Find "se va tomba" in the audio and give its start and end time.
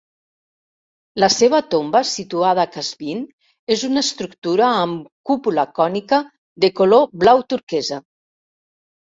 1.33-2.01